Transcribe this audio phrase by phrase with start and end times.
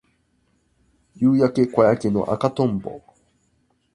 [1.13, 3.03] 夕焼け小焼けの赤とんぼ